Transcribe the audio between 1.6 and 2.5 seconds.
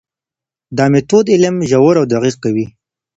ژور او دقیق